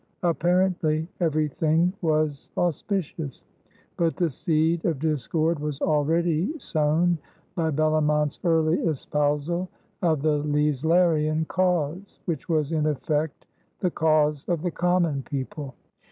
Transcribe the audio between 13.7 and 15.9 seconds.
the cause of the common people.